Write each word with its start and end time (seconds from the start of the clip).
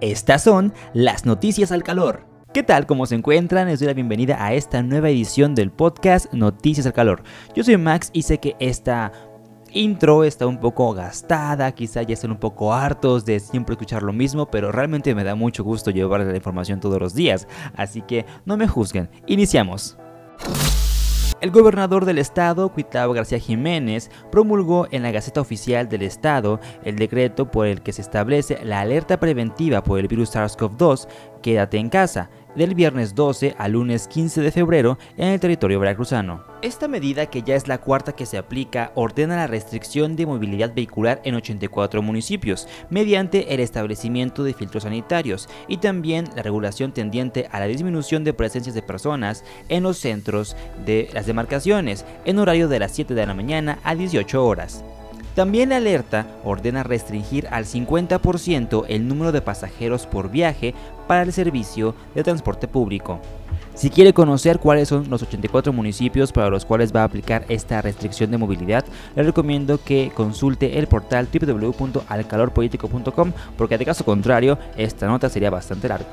Estas 0.00 0.44
son 0.44 0.72
las 0.94 1.26
noticias 1.26 1.72
al 1.72 1.82
calor. 1.82 2.24
¿Qué 2.54 2.62
tal? 2.62 2.86
¿Cómo 2.86 3.04
se 3.06 3.16
encuentran? 3.16 3.66
Les 3.66 3.80
doy 3.80 3.88
la 3.88 3.94
bienvenida 3.94 4.42
a 4.42 4.54
esta 4.54 4.80
nueva 4.80 5.10
edición 5.10 5.56
del 5.56 5.72
podcast 5.72 6.32
Noticias 6.32 6.86
al 6.86 6.92
Calor. 6.92 7.24
Yo 7.54 7.64
soy 7.64 7.76
Max 7.78 8.10
y 8.12 8.22
sé 8.22 8.38
que 8.38 8.54
esta 8.60 9.10
intro 9.72 10.22
está 10.22 10.46
un 10.46 10.60
poco 10.60 10.94
gastada, 10.94 11.72
quizá 11.72 12.02
ya 12.02 12.14
estén 12.14 12.30
un 12.30 12.38
poco 12.38 12.72
hartos 12.72 13.24
de 13.24 13.40
siempre 13.40 13.72
escuchar 13.72 14.04
lo 14.04 14.12
mismo, 14.12 14.46
pero 14.46 14.70
realmente 14.70 15.16
me 15.16 15.24
da 15.24 15.34
mucho 15.34 15.64
gusto 15.64 15.90
llevarles 15.90 16.28
la 16.28 16.36
información 16.36 16.78
todos 16.78 17.00
los 17.00 17.12
días, 17.12 17.48
así 17.76 18.00
que 18.02 18.24
no 18.46 18.56
me 18.56 18.68
juzguen. 18.68 19.10
Iniciamos. 19.26 19.98
El 21.40 21.52
gobernador 21.52 22.04
del 22.04 22.18
estado, 22.18 22.68
Cuitao 22.70 23.12
García 23.12 23.38
Jiménez, 23.38 24.10
promulgó 24.32 24.88
en 24.90 25.04
la 25.04 25.12
Gaceta 25.12 25.40
Oficial 25.40 25.88
del 25.88 26.02
Estado 26.02 26.58
el 26.82 26.96
decreto 26.96 27.48
por 27.48 27.68
el 27.68 27.80
que 27.80 27.92
se 27.92 28.02
establece 28.02 28.58
la 28.64 28.80
alerta 28.80 29.20
preventiva 29.20 29.84
por 29.84 30.00
el 30.00 30.08
virus 30.08 30.34
SARS-CoV-2, 30.34 31.06
quédate 31.40 31.78
en 31.78 31.90
casa, 31.90 32.28
del 32.54 32.74
viernes 32.74 33.14
12 33.14 33.54
al 33.58 33.72
lunes 33.72 34.08
15 34.08 34.40
de 34.40 34.52
febrero 34.52 34.98
en 35.16 35.28
el 35.28 35.40
territorio 35.40 35.80
veracruzano. 35.80 36.44
Esta 36.60 36.88
medida, 36.88 37.26
que 37.26 37.42
ya 37.42 37.54
es 37.54 37.68
la 37.68 37.78
cuarta 37.78 38.12
que 38.12 38.26
se 38.26 38.36
aplica, 38.36 38.90
ordena 38.94 39.36
la 39.36 39.46
restricción 39.46 40.16
de 40.16 40.26
movilidad 40.26 40.74
vehicular 40.74 41.20
en 41.24 41.36
84 41.36 42.02
municipios, 42.02 42.66
mediante 42.90 43.54
el 43.54 43.60
establecimiento 43.60 44.42
de 44.42 44.54
filtros 44.54 44.82
sanitarios 44.82 45.48
y 45.68 45.76
también 45.76 46.28
la 46.34 46.42
regulación 46.42 46.92
tendiente 46.92 47.48
a 47.52 47.60
la 47.60 47.66
disminución 47.66 48.24
de 48.24 48.34
presencias 48.34 48.74
de 48.74 48.82
personas 48.82 49.44
en 49.68 49.84
los 49.84 49.98
centros 49.98 50.56
de 50.84 51.08
las 51.12 51.26
demarcaciones, 51.26 52.04
en 52.24 52.38
horario 52.38 52.68
de 52.68 52.80
las 52.80 52.92
7 52.92 53.14
de 53.14 53.26
la 53.26 53.34
mañana 53.34 53.78
a 53.84 53.94
18 53.94 54.44
horas. 54.44 54.84
También 55.38 55.68
la 55.68 55.76
alerta 55.76 56.26
ordena 56.42 56.82
restringir 56.82 57.46
al 57.52 57.64
50% 57.64 58.86
el 58.88 59.06
número 59.06 59.30
de 59.30 59.40
pasajeros 59.40 60.04
por 60.04 60.32
viaje 60.32 60.74
para 61.06 61.22
el 61.22 61.32
servicio 61.32 61.94
de 62.16 62.24
transporte 62.24 62.66
público. 62.66 63.20
Si 63.72 63.88
quiere 63.88 64.12
conocer 64.12 64.58
cuáles 64.58 64.88
son 64.88 65.08
los 65.08 65.22
84 65.22 65.72
municipios 65.72 66.32
para 66.32 66.50
los 66.50 66.64
cuales 66.64 66.92
va 66.92 67.02
a 67.02 67.04
aplicar 67.04 67.44
esta 67.48 67.80
restricción 67.80 68.32
de 68.32 68.38
movilidad, 68.38 68.84
le 69.14 69.22
recomiendo 69.22 69.80
que 69.80 70.10
consulte 70.12 70.76
el 70.76 70.88
portal 70.88 71.28
www.alcalorpolitico.com 71.32 73.32
porque 73.56 73.78
de 73.78 73.84
caso 73.84 74.04
contrario 74.04 74.58
esta 74.76 75.06
nota 75.06 75.28
sería 75.28 75.50
bastante 75.50 75.86
larga. 75.86 76.08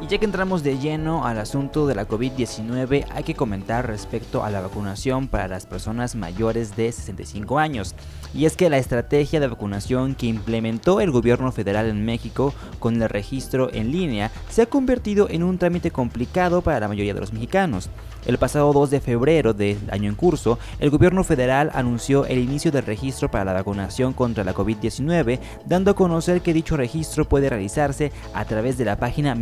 Y 0.00 0.06
ya 0.06 0.18
que 0.18 0.26
entramos 0.26 0.62
de 0.62 0.78
lleno 0.78 1.26
al 1.26 1.38
asunto 1.38 1.88
de 1.88 1.96
la 1.96 2.06
COVID-19, 2.06 3.06
hay 3.10 3.24
que 3.24 3.34
comentar 3.34 3.84
respecto 3.88 4.44
a 4.44 4.50
la 4.50 4.60
vacunación 4.60 5.26
para 5.26 5.48
las 5.48 5.66
personas 5.66 6.14
mayores 6.14 6.76
de 6.76 6.92
65 6.92 7.58
años. 7.58 7.96
Y 8.32 8.44
es 8.44 8.56
que 8.56 8.70
la 8.70 8.78
estrategia 8.78 9.40
de 9.40 9.48
vacunación 9.48 10.14
que 10.14 10.26
implementó 10.26 11.00
el 11.00 11.10
gobierno 11.10 11.50
federal 11.50 11.86
en 11.86 12.04
México 12.04 12.54
con 12.78 13.02
el 13.02 13.08
registro 13.08 13.72
en 13.74 13.90
línea 13.90 14.30
se 14.48 14.62
ha 14.62 14.66
convertido 14.66 15.28
en 15.30 15.42
un 15.42 15.58
trámite 15.58 15.90
complicado 15.90 16.62
para 16.62 16.78
la 16.78 16.88
mayoría 16.88 17.14
de 17.14 17.20
los 17.20 17.32
mexicanos. 17.32 17.90
El 18.26 18.36
pasado 18.36 18.72
2 18.72 18.90
de 18.90 19.00
febrero 19.00 19.54
del 19.54 19.78
año 19.90 20.10
en 20.10 20.14
curso, 20.14 20.58
el 20.80 20.90
gobierno 20.90 21.24
federal 21.24 21.70
anunció 21.72 22.26
el 22.26 22.38
inicio 22.38 22.70
del 22.70 22.84
registro 22.84 23.30
para 23.30 23.46
la 23.46 23.54
vacunación 23.54 24.12
contra 24.12 24.44
la 24.44 24.54
COVID-19, 24.54 25.40
dando 25.64 25.92
a 25.92 25.96
conocer 25.96 26.42
que 26.42 26.52
dicho 26.52 26.76
registro 26.76 27.26
puede 27.26 27.48
realizarse 27.48 28.12
a 28.34 28.44
través 28.44 28.76
de 28.76 28.84
la 28.84 28.96
página 28.96 29.34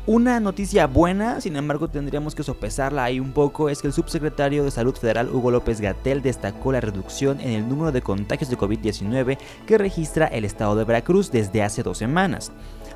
Una 0.09 0.39
noticia 0.39 0.87
buena, 0.87 1.41
sin 1.41 1.56
embargo 1.56 1.89
tendríamos 1.89 2.37
que 2.37 2.44
sopesarla 2.44 3.03
ahí 3.03 3.19
un 3.19 3.33
poco, 3.33 3.69
es 3.69 3.83
que 3.83 3.89
el 3.89 3.93
subsecretario 3.93 4.62
de 4.62 4.71
Salud 4.71 4.94
Federal 4.94 5.28
Hugo 5.34 5.50
López 5.50 5.81
Gatel 5.81 6.22
destacó 6.22 6.71
la 6.71 6.81
reducción 6.81 7.41
en 7.41 7.50
el 7.50 7.69
número 7.69 7.91
de 7.91 8.03
contagios 8.03 8.49
de 8.49 8.56
COVID-19 8.56 9.37
que 9.66 9.78
registra 9.78 10.28
el 10.28 10.45
estado 10.45 10.77
de 10.77 10.84
Veracruz 10.84 11.33
desde 11.33 11.65
hace 11.65 11.83
dos 11.83 11.99
semanas. 11.99 12.53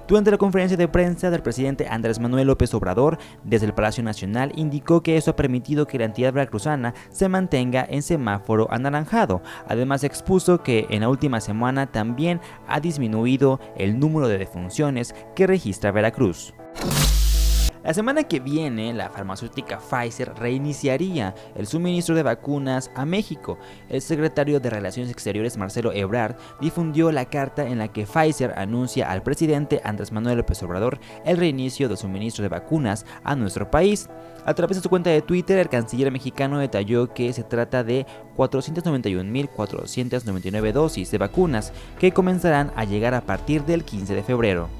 Durante 0.07 0.31
la 0.31 0.39
conferencia 0.39 0.77
de 0.77 0.87
prensa 0.87 1.31
del 1.31 1.43
presidente 1.43 1.89
Andrés 1.89 2.21
Manuel 2.21 2.47
López 2.47 2.73
Obrador, 2.75 3.19
desde 3.43 3.67
el 3.67 3.75
Palacio 3.75 4.05
Nacional, 4.05 4.53
indicó 4.55 5.03
que 5.03 5.17
eso 5.17 5.33
ha 5.33 5.37
permitido 5.37 5.89
que 5.89 5.99
la 5.99 6.05
entidad 6.05 6.33
veracruzana 6.33 6.95
se 7.09 7.29
mantenga 7.29 7.85
en 7.91 8.03
semáforo 8.03 8.69
anaranjado. 8.71 9.43
Además 9.67 10.05
expuso 10.05 10.63
que 10.63 10.87
en 10.91 11.01
la 11.01 11.09
última 11.09 11.41
semana 11.41 11.91
también 11.91 12.41
ha 12.69 12.79
disminuido 12.79 13.59
el 13.77 13.99
número 13.99 14.29
de 14.29 14.39
defunciones 14.39 15.13
que 15.35 15.49
registra 15.49 15.91
Veracruz. 15.91 16.55
La 17.83 17.95
semana 17.95 18.25
que 18.25 18.41
viene, 18.41 18.93
la 18.93 19.09
farmacéutica 19.09 19.79
Pfizer 19.79 20.35
reiniciaría 20.35 21.35
el 21.57 21.67
suministro 21.67 22.15
de 22.15 22.23
vacunas 22.23 22.91
a 22.95 23.07
México. 23.07 23.57
El 23.89 24.03
secretario 24.03 24.61
de 24.61 24.69
Relaciones 24.69 25.11
Exteriores, 25.11 25.57
Marcelo 25.57 25.91
Ebrard, 25.93 26.37
difundió 26.61 27.11
la 27.11 27.25
carta 27.25 27.67
en 27.67 27.79
la 27.79 27.89
que 27.89 28.05
Pfizer 28.05 28.53
anuncia 28.59 29.11
al 29.11 29.23
presidente 29.23 29.81
Andrés 29.83 30.13
Manuel 30.13 30.37
López 30.37 30.63
Obrador 30.63 31.01
el 31.25 31.39
reinicio 31.39 31.89
del 31.89 31.97
suministro 31.97 32.43
de 32.43 32.51
vacunas 32.51 33.07
a 33.25 33.35
nuestro 33.35 33.71
país. 33.71 34.11
A 34.45 34.53
través 34.53 34.77
de 34.77 34.83
su 34.83 34.91
cuenta 34.91 35.09
de 35.09 35.23
Twitter, 35.23 35.59
el 35.59 35.71
canciller 35.71 36.13
mexicano 36.13 36.59
detalló 36.59 37.15
que 37.15 37.33
se 37.33 37.45
trata 37.45 37.83
de 37.83 38.05
491.499 38.37 40.73
dosis 40.73 41.11
de 41.11 41.19
vacunas 41.19 41.73
que 41.99 42.13
comenzarán 42.13 42.73
a 42.77 42.85
llegar 42.85 43.15
a 43.15 43.23
partir 43.23 43.65
del 43.65 43.85
15 43.85 44.15
de 44.15 44.23
febrero. 44.23 44.80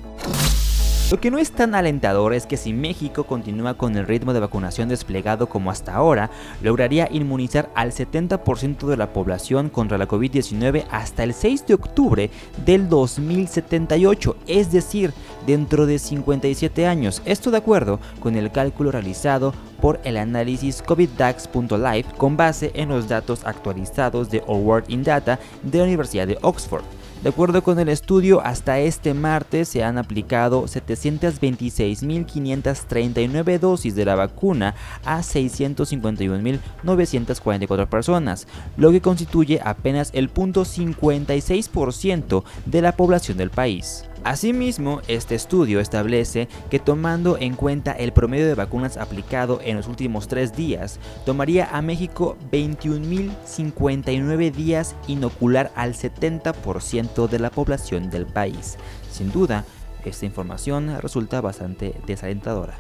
Lo 1.11 1.21
que 1.21 1.33
no 1.33 1.39
es 1.39 1.51
tan 1.51 1.75
alentador 1.75 2.35
es 2.35 2.47
que 2.47 2.57
si 2.57 2.73
México 2.73 3.25
continúa 3.25 3.75
con 3.75 3.97
el 3.97 4.07
ritmo 4.07 4.33
de 4.33 4.39
vacunación 4.39 4.89
desplegado 4.89 5.49
como 5.49 5.73
hasta 5.73 5.93
ahora, 5.93 6.31
lograría 6.63 7.09
inmunizar 7.11 7.69
al 7.75 7.91
70% 7.91 8.87
de 8.87 8.97
la 8.97 9.13
población 9.13 9.71
contra 9.71 9.99
la 9.99 10.07
COVID-19 10.07 10.85
hasta 10.89 11.25
el 11.25 11.35
6 11.35 11.67
de 11.67 11.75
octubre 11.75 12.31
del 12.65 12.89
2078, 12.89 14.37
es 14.47 14.71
decir, 14.71 15.13
dentro 15.49 15.87
de 15.87 15.99
57 15.99 16.87
años. 16.87 17.23
Esto 17.25 17.51
de 17.51 17.59
acuerdo 17.59 17.99
con 18.21 18.37
el 18.37 18.53
cálculo 18.53 18.93
realizado 18.93 19.53
por 19.81 19.99
el 20.05 20.17
análisis 20.17 20.81
coviddax.live 20.81 22.05
con 22.19 22.37
base 22.37 22.71
en 22.75 22.89
los 22.89 23.09
datos 23.09 23.45
actualizados 23.45 24.31
de 24.31 24.39
World 24.47 24.89
in 24.89 25.03
Data 25.03 25.41
de 25.65 25.79
la 25.79 25.85
Universidad 25.85 26.29
de 26.29 26.39
Oxford. 26.43 26.85
De 27.23 27.29
acuerdo 27.29 27.63
con 27.63 27.79
el 27.79 27.91
estudio, 27.91 28.41
hasta 28.41 28.79
este 28.79 29.13
martes 29.13 29.69
se 29.69 29.85
han 29.85 29.99
aplicado 29.99 30.65
726.539 30.65 33.59
dosis 33.59 33.95
de 33.95 34.07
la 34.07 34.15
vacuna 34.15 34.75
a 35.05 35.21
651.944 35.21 37.89
personas, 37.89 38.47
lo 38.79 38.91
que 38.91 39.03
constituye 39.03 39.61
apenas 39.63 40.09
el 40.15 40.33
0.56% 40.33 42.43
de 42.65 42.81
la 42.81 42.93
población 42.93 43.37
del 43.37 43.51
país. 43.51 44.07
Asimismo, 44.25 45.03
este 45.09 45.35
estudio 45.35 45.81
establece 45.81 46.47
que 46.69 46.79
tomando 46.79 47.39
en 47.39 47.55
cuenta 47.55 47.93
el 47.93 48.13
promedio 48.13 48.47
de 48.47 48.55
vacunas 48.55 48.99
aplicado 48.99 49.61
en 49.63 49.77
los 49.77 49.89
últimos 49.89 50.29
tres 50.29 50.55
días, 50.55 51.01
tomaría 51.25 51.75
a 51.75 51.81
México 51.81 52.37
21.059 52.53 54.53
días 54.53 54.95
inocular 55.07 55.73
al 55.75 55.95
70% 55.95 57.29
de 57.29 57.39
la 57.39 57.49
población 57.51 58.11
del 58.11 58.27
país. 58.27 58.77
Sin 59.11 59.33
duda, 59.33 59.65
esta 60.05 60.27
información 60.27 61.01
resulta 61.01 61.41
bastante 61.41 61.95
desalentadora. 62.07 62.77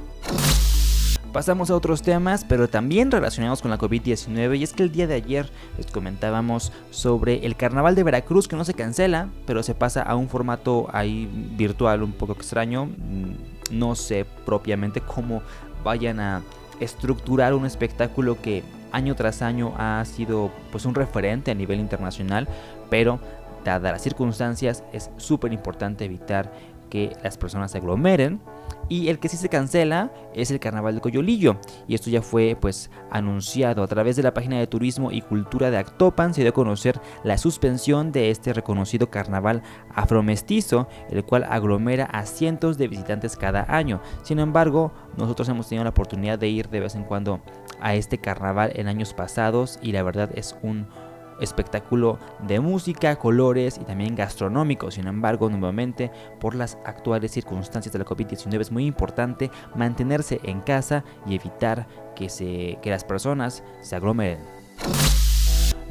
Pasamos 1.32 1.70
a 1.70 1.76
otros 1.76 2.02
temas, 2.02 2.44
pero 2.44 2.68
también 2.68 3.12
relacionados 3.12 3.62
con 3.62 3.70
la 3.70 3.78
COVID-19, 3.78 4.58
y 4.58 4.64
es 4.64 4.72
que 4.72 4.82
el 4.82 4.90
día 4.90 5.06
de 5.06 5.14
ayer 5.14 5.48
les 5.76 5.86
comentábamos 5.86 6.72
sobre 6.90 7.46
el 7.46 7.54
carnaval 7.54 7.94
de 7.94 8.02
Veracruz 8.02 8.48
que 8.48 8.56
no 8.56 8.64
se 8.64 8.74
cancela, 8.74 9.28
pero 9.46 9.62
se 9.62 9.76
pasa 9.76 10.02
a 10.02 10.16
un 10.16 10.28
formato 10.28 10.88
ahí 10.92 11.30
virtual 11.56 12.02
un 12.02 12.12
poco 12.12 12.32
extraño. 12.32 12.86
Mm, 12.86 13.78
no 13.78 13.94
sé 13.94 14.26
propiamente 14.44 15.00
cómo 15.00 15.42
vayan 15.84 16.18
a 16.18 16.42
estructurar 16.80 17.54
un 17.54 17.64
espectáculo 17.64 18.42
que 18.42 18.64
año 18.90 19.14
tras 19.14 19.40
año 19.40 19.72
ha 19.78 20.04
sido 20.06 20.50
pues 20.72 20.84
un 20.84 20.96
referente 20.96 21.52
a 21.52 21.54
nivel 21.54 21.78
internacional, 21.78 22.48
pero 22.90 23.20
dadas 23.64 23.92
las 23.92 24.02
circunstancias 24.02 24.82
es 24.92 25.10
súper 25.16 25.52
importante 25.52 26.04
evitar 26.04 26.50
que 26.90 27.16
las 27.22 27.38
personas 27.38 27.70
se 27.70 27.78
aglomeren. 27.78 28.40
Y 28.88 29.08
el 29.08 29.20
que 29.20 29.28
sí 29.28 29.36
se 29.36 29.48
cancela 29.48 30.10
es 30.34 30.50
el 30.50 30.58
Carnaval 30.58 30.96
de 30.96 31.00
Coyolillo. 31.00 31.56
Y 31.86 31.94
esto 31.94 32.10
ya 32.10 32.22
fue 32.22 32.56
pues 32.60 32.90
anunciado 33.10 33.84
a 33.84 33.86
través 33.86 34.16
de 34.16 34.24
la 34.24 34.34
página 34.34 34.58
de 34.58 34.66
turismo 34.66 35.12
y 35.12 35.22
cultura 35.22 35.70
de 35.70 35.78
Actopan. 35.78 36.34
Se 36.34 36.40
dio 36.40 36.50
a 36.50 36.54
conocer 36.54 37.00
la 37.22 37.38
suspensión 37.38 38.10
de 38.10 38.30
este 38.30 38.52
reconocido 38.52 39.08
carnaval 39.08 39.62
afromestizo, 39.94 40.88
el 41.08 41.24
cual 41.24 41.44
aglomera 41.48 42.06
a 42.06 42.26
cientos 42.26 42.78
de 42.78 42.88
visitantes 42.88 43.36
cada 43.36 43.64
año. 43.68 44.00
Sin 44.24 44.40
embargo, 44.40 44.92
nosotros 45.16 45.48
hemos 45.48 45.68
tenido 45.68 45.84
la 45.84 45.90
oportunidad 45.90 46.38
de 46.38 46.48
ir 46.48 46.68
de 46.68 46.80
vez 46.80 46.96
en 46.96 47.04
cuando 47.04 47.40
a 47.80 47.94
este 47.94 48.18
carnaval 48.18 48.72
en 48.74 48.88
años 48.88 49.14
pasados 49.14 49.78
y 49.82 49.92
la 49.92 50.02
verdad 50.02 50.30
es 50.34 50.56
un 50.62 50.88
espectáculo 51.40 52.18
de 52.46 52.60
música, 52.60 53.16
colores 53.16 53.78
y 53.78 53.84
también 53.84 54.14
gastronómico. 54.14 54.90
Sin 54.90 55.06
embargo, 55.06 55.48
nuevamente, 55.48 56.10
por 56.40 56.54
las 56.54 56.78
actuales 56.84 57.32
circunstancias 57.32 57.92
de 57.92 57.98
la 57.98 58.04
COVID-19 58.04 58.60
es 58.60 58.72
muy 58.72 58.86
importante 58.86 59.50
mantenerse 59.74 60.40
en 60.44 60.60
casa 60.60 61.04
y 61.26 61.34
evitar 61.34 61.86
que, 62.14 62.28
se, 62.28 62.78
que 62.82 62.90
las 62.90 63.04
personas 63.04 63.62
se 63.80 63.96
aglomeren. 63.96 64.38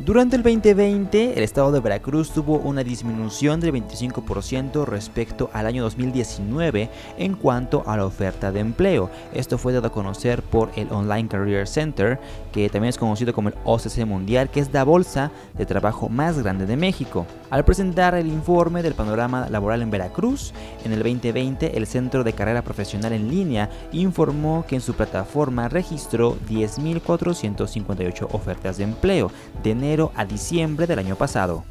Durante 0.05 0.37
el 0.37 0.43
2020, 0.43 1.33
el 1.37 1.43
estado 1.43 1.73
de 1.73 1.81
Veracruz 1.81 2.31
tuvo 2.31 2.57
una 2.57 2.85
disminución 2.85 3.59
del 3.59 3.73
25% 3.73 4.85
respecto 4.85 5.49
al 5.51 5.65
año 5.65 5.83
2019 5.83 6.89
en 7.17 7.35
cuanto 7.35 7.83
a 7.85 7.97
la 7.97 8.05
oferta 8.05 8.53
de 8.53 8.61
empleo. 8.61 9.09
Esto 9.33 9.57
fue 9.57 9.73
dado 9.73 9.87
a 9.87 9.91
conocer 9.91 10.41
por 10.41 10.71
el 10.77 10.89
Online 10.91 11.27
Career 11.27 11.67
Center, 11.67 12.17
que 12.53 12.69
también 12.69 12.89
es 12.89 12.97
conocido 12.97 13.33
como 13.33 13.49
el 13.49 13.55
OCC 13.65 14.05
Mundial, 14.05 14.49
que 14.49 14.61
es 14.61 14.71
la 14.71 14.85
bolsa 14.85 15.31
de 15.57 15.65
trabajo 15.65 16.07
más 16.07 16.41
grande 16.41 16.65
de 16.65 16.77
México. 16.77 17.25
Al 17.49 17.65
presentar 17.65 18.13
el 18.13 18.27
informe 18.27 18.83
del 18.83 18.93
panorama 18.93 19.49
laboral 19.49 19.81
en 19.81 19.89
Veracruz, 19.89 20.53
en 20.85 20.91
el 20.91 20.99
2020 20.99 21.77
el 21.77 21.87
Centro 21.87 22.23
de 22.23 22.33
Carrera 22.33 22.61
Profesional 22.61 23.11
en 23.11 23.27
Línea 23.27 23.71
informó 23.91 24.65
que 24.67 24.75
en 24.75 24.81
su 24.81 24.93
plataforma 24.93 25.67
registró 25.67 26.37
10.458 26.47 28.27
ofertas 28.31 28.77
de 28.77 28.83
empleo 28.83 29.31
de 29.63 29.71
enero 29.71 30.11
a 30.15 30.25
diciembre 30.25 30.85
del 30.85 30.99
año 30.99 31.15
pasado. 31.15 31.63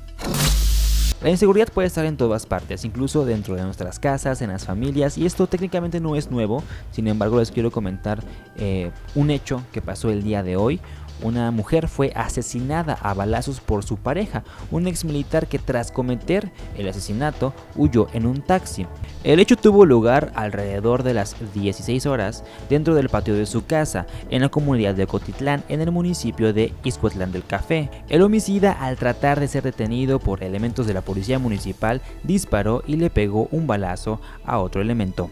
La 1.22 1.30
inseguridad 1.30 1.68
puede 1.72 1.88
estar 1.88 2.04
en 2.04 2.16
todas 2.16 2.46
partes, 2.46 2.84
incluso 2.84 3.24
dentro 3.24 3.56
de 3.56 3.62
nuestras 3.62 3.98
casas, 3.98 4.40
en 4.40 4.50
las 4.50 4.64
familias, 4.64 5.18
y 5.18 5.26
esto 5.26 5.48
técnicamente 5.48 5.98
no 5.98 6.14
es 6.14 6.30
nuevo, 6.30 6.62
sin 6.92 7.08
embargo 7.08 7.40
les 7.40 7.50
quiero 7.50 7.72
comentar 7.72 8.22
eh, 8.56 8.92
un 9.16 9.30
hecho 9.30 9.62
que 9.72 9.82
pasó 9.82 10.10
el 10.10 10.22
día 10.22 10.44
de 10.44 10.56
hoy 10.56 10.80
una 11.22 11.50
mujer 11.50 11.88
fue 11.88 12.12
asesinada 12.14 12.94
a 12.94 13.14
balazos 13.14 13.60
por 13.60 13.84
su 13.84 13.96
pareja, 13.96 14.44
un 14.70 14.86
ex 14.86 15.04
militar 15.04 15.46
que 15.46 15.58
tras 15.58 15.90
cometer 15.90 16.50
el 16.76 16.88
asesinato 16.88 17.54
huyó 17.76 18.08
en 18.12 18.26
un 18.26 18.42
taxi. 18.42 18.86
El 19.24 19.40
hecho 19.40 19.56
tuvo 19.56 19.84
lugar 19.84 20.32
alrededor 20.34 21.02
de 21.02 21.14
las 21.14 21.36
16 21.54 22.06
horas 22.06 22.44
dentro 22.68 22.94
del 22.94 23.08
patio 23.08 23.34
de 23.34 23.46
su 23.46 23.66
casa, 23.66 24.06
en 24.30 24.42
la 24.42 24.48
comunidad 24.48 24.94
de 24.94 25.06
Cotitlán, 25.06 25.64
en 25.68 25.80
el 25.80 25.90
municipio 25.90 26.52
de 26.52 26.72
Iscuatlán 26.84 27.32
del 27.32 27.44
Café. 27.44 27.90
El 28.08 28.22
homicida, 28.22 28.72
al 28.72 28.96
tratar 28.96 29.40
de 29.40 29.48
ser 29.48 29.62
detenido 29.62 30.18
por 30.18 30.42
elementos 30.42 30.86
de 30.86 30.94
la 30.94 31.02
policía 31.02 31.38
municipal, 31.38 32.00
disparó 32.22 32.82
y 32.86 32.96
le 32.96 33.10
pegó 33.10 33.48
un 33.50 33.66
balazo 33.66 34.20
a 34.44 34.58
otro 34.58 34.80
elemento. 34.80 35.30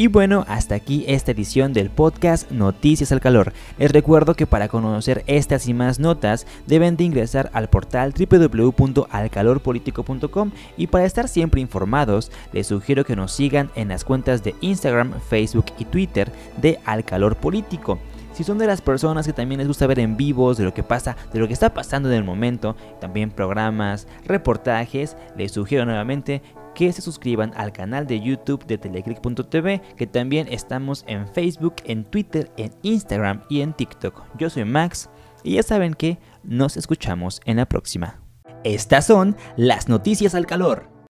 Y 0.00 0.06
bueno, 0.06 0.44
hasta 0.46 0.76
aquí 0.76 1.04
esta 1.08 1.32
edición 1.32 1.72
del 1.72 1.90
podcast 1.90 2.52
Noticias 2.52 3.10
al 3.10 3.18
Calor. 3.18 3.52
Les 3.78 3.90
recuerdo 3.90 4.34
que 4.34 4.46
para 4.46 4.68
conocer 4.68 5.24
estas 5.26 5.66
y 5.66 5.74
más 5.74 5.98
notas 5.98 6.46
deben 6.68 6.96
de 6.96 7.02
ingresar 7.02 7.50
al 7.52 7.68
portal 7.68 8.14
www.alcalorpolitico.com 8.16 10.52
y 10.76 10.86
para 10.86 11.04
estar 11.04 11.26
siempre 11.26 11.60
informados 11.60 12.30
les 12.52 12.68
sugiero 12.68 13.04
que 13.04 13.16
nos 13.16 13.32
sigan 13.32 13.72
en 13.74 13.88
las 13.88 14.04
cuentas 14.04 14.44
de 14.44 14.54
Instagram, 14.60 15.14
Facebook 15.28 15.66
y 15.80 15.84
Twitter 15.84 16.30
de 16.58 16.78
Al 16.84 17.04
Calor 17.04 17.34
Político. 17.34 17.98
Si 18.34 18.44
son 18.44 18.58
de 18.58 18.68
las 18.68 18.80
personas 18.80 19.26
que 19.26 19.32
también 19.32 19.58
les 19.58 19.66
gusta 19.66 19.88
ver 19.88 19.98
en 19.98 20.16
vivos 20.16 20.58
de 20.58 20.64
lo 20.64 20.72
que 20.72 20.84
pasa, 20.84 21.16
de 21.32 21.40
lo 21.40 21.48
que 21.48 21.54
está 21.54 21.74
pasando 21.74 22.08
en 22.08 22.14
el 22.14 22.22
momento, 22.22 22.76
también 23.00 23.32
programas, 23.32 24.06
reportajes, 24.24 25.16
les 25.36 25.50
sugiero 25.50 25.84
nuevamente 25.84 26.40
que 26.78 26.92
se 26.92 27.02
suscriban 27.02 27.52
al 27.56 27.72
canal 27.72 28.06
de 28.06 28.20
YouTube 28.20 28.64
de 28.64 28.78
Teleclick.tv, 28.78 29.82
que 29.96 30.06
también 30.06 30.46
estamos 30.48 31.04
en 31.08 31.26
Facebook, 31.26 31.74
en 31.82 32.04
Twitter, 32.04 32.52
en 32.56 32.70
Instagram 32.82 33.42
y 33.48 33.62
en 33.62 33.72
TikTok. 33.72 34.22
Yo 34.38 34.48
soy 34.48 34.64
Max 34.64 35.10
y 35.42 35.54
ya 35.54 35.64
saben 35.64 35.92
que 35.92 36.18
nos 36.44 36.76
escuchamos 36.76 37.40
en 37.46 37.56
la 37.56 37.66
próxima. 37.66 38.20
Estas 38.62 39.08
son 39.08 39.36
las 39.56 39.88
noticias 39.88 40.36
al 40.36 40.46
calor. 40.46 40.97